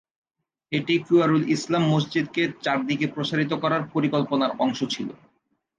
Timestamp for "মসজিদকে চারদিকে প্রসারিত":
1.91-3.51